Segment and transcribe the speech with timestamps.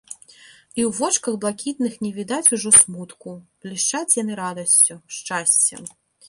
[0.11, 3.35] І ў вочках блакітных не відаць ужо смутку,
[3.67, 5.87] блішчаць яны радасцю, шчасцем.